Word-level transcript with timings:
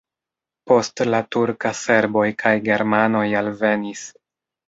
Post 0.69 1.01
la 1.09 1.19
turka 1.35 1.73
serboj 1.81 2.25
kaj 2.43 2.55
germanoj 2.69 3.23
alvenis. 3.45 4.05